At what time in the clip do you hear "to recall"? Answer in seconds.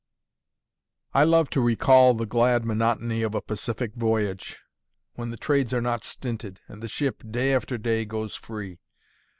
1.51-2.15